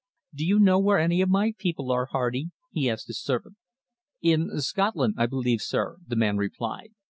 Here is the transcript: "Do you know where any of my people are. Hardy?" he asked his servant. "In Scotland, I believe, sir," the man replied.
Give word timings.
"Do 0.33 0.43
you 0.43 0.57
know 0.59 0.79
where 0.79 0.97
any 0.97 1.21
of 1.21 1.29
my 1.29 1.53
people 1.55 1.91
are. 1.91 2.07
Hardy?" 2.07 2.49
he 2.71 2.89
asked 2.89 3.05
his 3.05 3.21
servant. 3.21 3.57
"In 4.19 4.59
Scotland, 4.59 5.13
I 5.19 5.27
believe, 5.27 5.61
sir," 5.61 5.97
the 6.07 6.15
man 6.15 6.37
replied. 6.37 6.95